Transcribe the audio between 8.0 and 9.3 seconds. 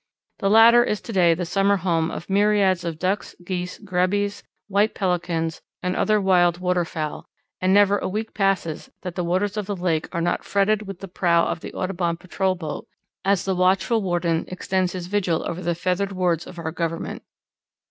week passes that the